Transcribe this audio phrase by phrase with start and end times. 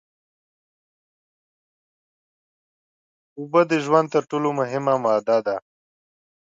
[3.37, 5.55] اوبه د ژوند تر ټول مهمه ماده ده